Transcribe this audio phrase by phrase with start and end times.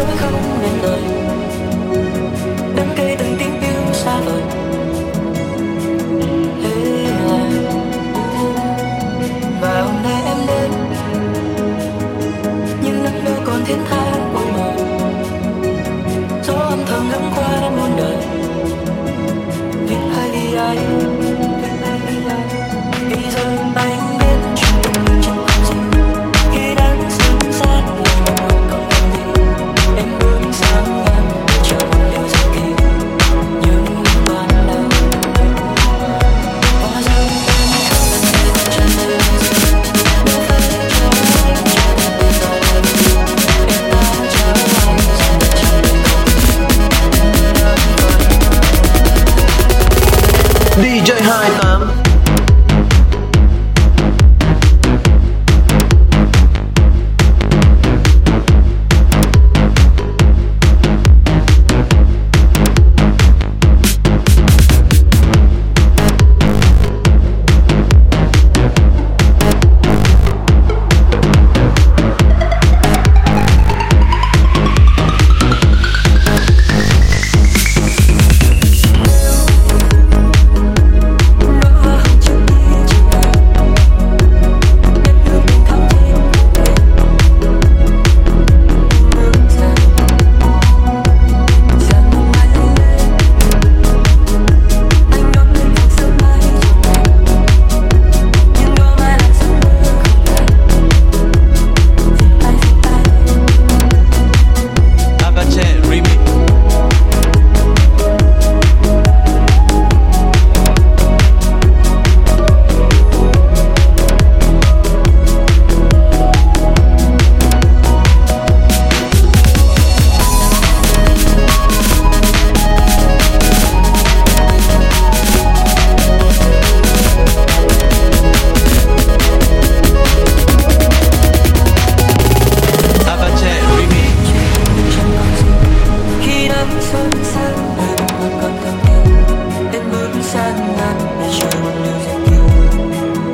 [0.00, 1.00] nỗi không nên lời.
[2.76, 4.42] Đắng cay từng tiếng yêu xa vời.
[9.60, 10.70] Và hôm nay em đến
[12.82, 14.19] nhưng nắng đâu còn thiên tha
[51.00, 52.09] DJ 28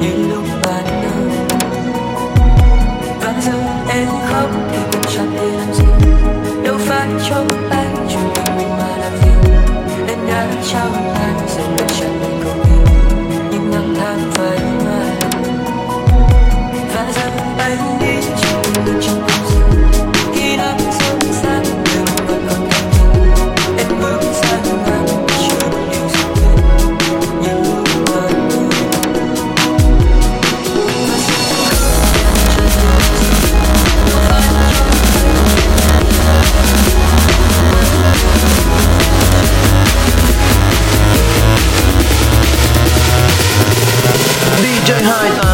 [0.02, 0.95] You look back
[45.08, 45.45] 嗨。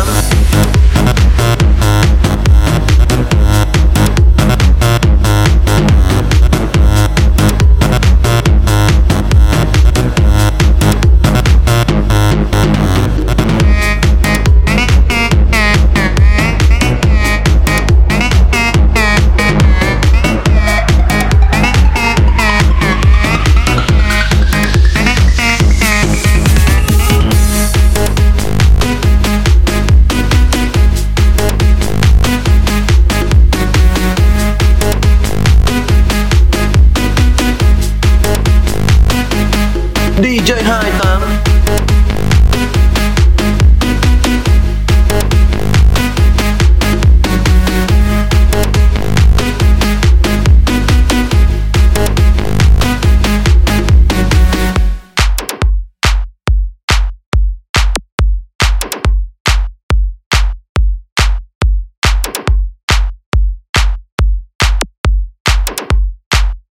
[40.45, 41.22] DJ 28